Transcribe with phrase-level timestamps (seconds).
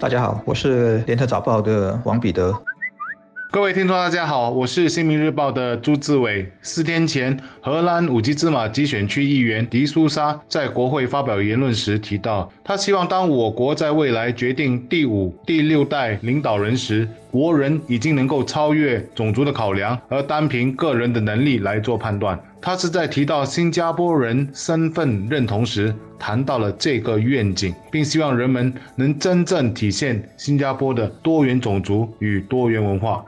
[0.00, 2.52] 大家好，我是联合早报的王彼得。
[3.50, 6.50] 各位听众，大家好，我是新民日报的朱志伟。
[6.60, 22.40] 四天前，荷兰五级芝麻集选区议员迪苏莎在国会发表言论时提到，他希望当我国在未来决定第五、第六代领导人时，国人已经能够超越种族的考量，而单凭个人的能力来做判断。
[22.62, 33.24] 他是在提到新加坡人身份认同时，谈到了这个愿景，并希望人们能真正体现新加坡的多元种族与多元文化。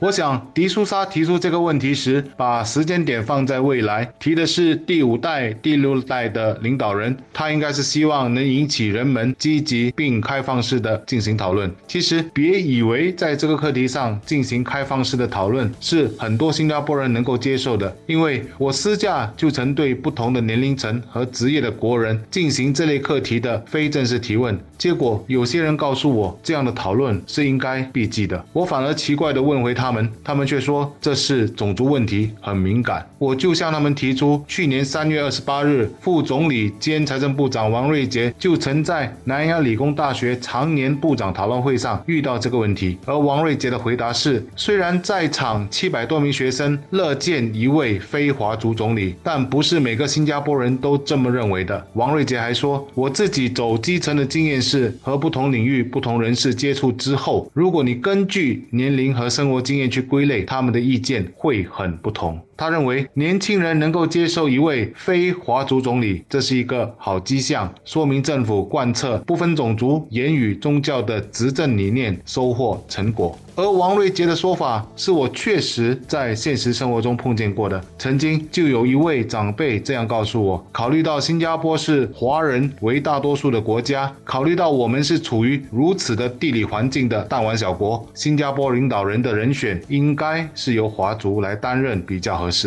[0.00, 7.14] 我想，迪苏莎提出这个问题时，把时间点放在未来，提的是第五代、第六代的领导人。
[7.34, 11.70] 他应该是希望能引起人们积极并开放式的进行讨论。
[11.86, 28.42] 其实，别以为在这个课题上进行开放式的讨论是很多新加坡人能够接受的，因为我私下就曾对不同的年龄层和职业的国人进行这类课题的非正式提问，结果有些人告诉我，这样的讨论是应该避忌的。
[28.54, 29.89] 我反而奇怪地问回他。
[29.90, 33.04] 他们，他们却说这是种族问题，很敏感。
[33.18, 51.84] 我就向他们提出，去年三月二十八日，副总理兼财政部长王瑞杰就曾在南洋理工大学常年部长讨论会上遇到这个问题，而王瑞杰的回答是：虽然在场七百多名学生乐见一位非华族总理，但不是每个新加坡人都这么认为的。
[51.94, 62.40] 王瑞杰还说，我自己走基层的经验是，和不同领域、不同人士接触之后，如果你根据年龄和生活经验，去归类他们的意见会很不同。
[62.56, 73.38] 他认为年轻人能够接受一位非华族总理，这是一个好迹象，说明政府贯彻不分种族、言语、宗教的执政理念收获成果。
[73.60, 77.78] 而王瑞杰的说法是我确实在现实生活中碰见过的。
[77.98, 92.50] 曾经就有一位长辈这样告诉我：考虑到新加坡是华人为大多数的国家，考虑到我们是处于如此的地理环境的弹丸小国，新加坡领导人的人选应该是由华族来担任比较合。
[92.50, 92.66] 适。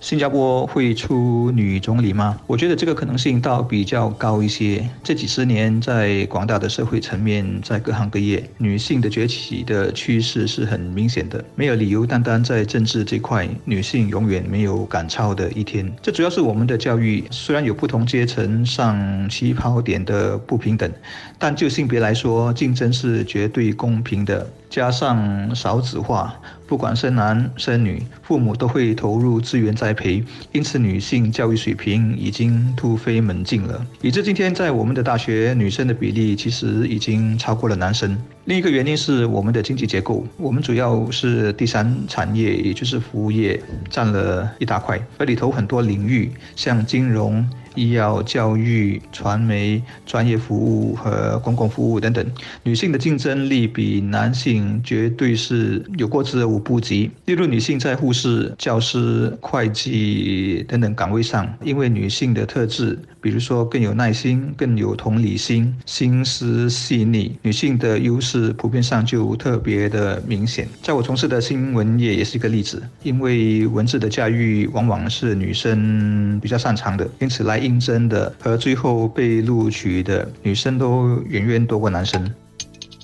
[0.00, 2.38] 新加坡会出女总理吗？
[2.46, 4.88] 我觉得这个可能性倒比较高一些。
[5.02, 15.92] 这几十年，在广大的社会层面，在各行各业，女性的崛起的趋势是很明显的，没有理由单单在政治这块，女性永远没有赶超的一天。
[16.00, 20.90] 这主要是我们的教育，虽然有不同阶层上起跑点的不平等，
[21.38, 24.48] 但就性别来说，竞争是绝对公平的。
[24.68, 26.34] 加上少子化，
[26.66, 33.84] 不管生男生女，父母都会投入资源栽培，因此女性教育水平已经突飞猛进了。
[34.02, 38.16] 以致今天在我们的大学，女生的比例其实已经超过了男生。
[38.44, 47.46] 另一个原因是我们的经济结构，我们主要是第三产业，也就是服务业占了一大块，而里头很多领域，像金融。
[47.78, 52.26] 医药、教育、传媒、专业服务和公共服务等等，
[52.64, 57.08] 女性的竞争力比男性绝对是有过之而无不及。
[57.26, 70.66] 例如，女性在护士、教师、会计等等岗位上，因为女性的特质，比如说更有耐心、更有同理心、心思细腻，女性的优势普遍上就特别的明显。
[70.82, 77.67] 在我从事的新闻业也是一个例子，因为文字的驾驭往往是女生比较擅长的，因此来。
[77.68, 82.34] 竞争的而最后被录取的女生都远远多过男生。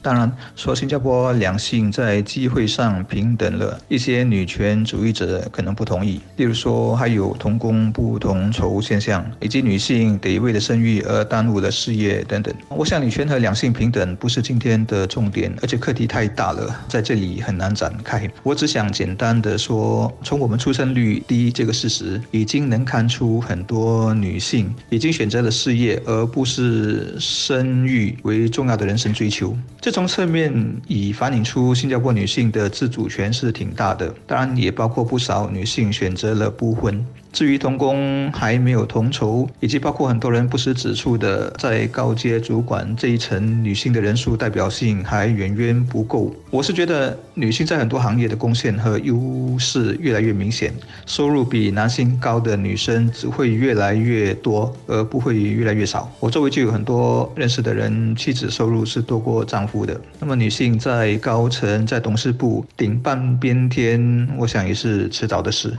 [0.05, 6.21] 当然，说新加坡两性在机会上平等了，一些女权主义者可能不同意。
[6.37, 12.55] 例如说，还有同工不同酬现象，以及女性得为了生育而耽误了事业等等。
[12.69, 18.31] 我想，女权和两性平等不是今天的重点，而且课题太大了，在这里很难展开。
[18.43, 29.57] 我只想简单的说，从我们出生率低这个事实，已经能看出很多女性已经选择了事业，而不是生育为重要的人生追求。
[29.81, 30.53] 这从侧面
[30.89, 37.07] 已反映出新加坡女性的自主权是挺大的，当然也包括不少女性选择了不婚。
[37.35, 46.33] 至于同工还没有同酬，以及包括很多人不时指出的，在高阶主管这一层，女性的人数代表性还远远不够。
[46.49, 49.19] 我是觉得女性在很多行业的贡献和优
[49.59, 50.73] 势越来越明显，
[51.07, 56.09] 收入比男性高的女生只会越来越多，而不会越来越少。
[56.21, 60.01] 我周围就有很多认识的人，妻子收入是多过丈夫的。
[60.21, 65.75] 那么女性在高层、在董事部顶半边天，我想也是迟早的事。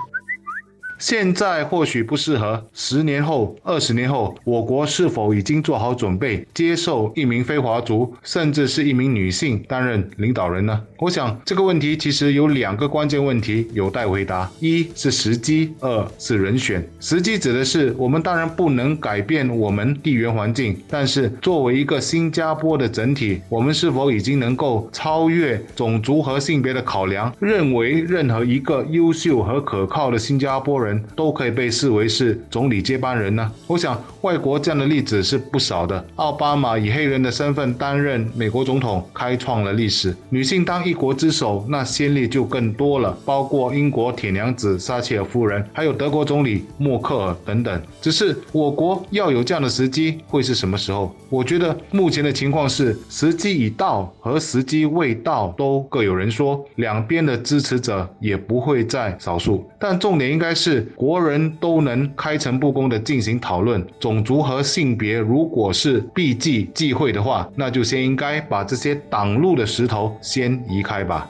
[0.97, 10.81] 现在或许不适合，十年后、二十年后，我国是否已经做好准备接受一名非华族，甚至是一名女性担任领导人呢？
[10.99, 16.87] 我想这个问题其实有两个关键问题有待回答：一是时机，二是人选。
[17.01, 33.51] 时机指的是我们当然不能改变我们地缘环境，但是作为一个新加坡的整体，我们是否已经能够超越种族和性别的考量，认为任何一个优秀和可靠的新加坡人人都可以被视为是总理接班人呢？
[33.67, 36.05] 我想外国这样的例子是不少的。
[36.15, 40.15] 奥巴马以黑人的身份担任美国总统，开创了历史。
[40.29, 47.81] 女性当一国之首，那先例就更多了，包括英国铁娘子撒切尔夫人，还有德国总理默克尔等等。
[48.01, 51.15] 只是我国要有这样的时机，会是什么时候？
[51.29, 59.69] 我觉得目前的情况是时机已到和时机未到都各有人说，两边的支持者也不会在少数。
[59.79, 71.27] 但重点应该是国人都能开诚布公地进行讨论，种族和性别如果是避忌忌讳的话，那就先应该把这些挡路的石头先移开吧。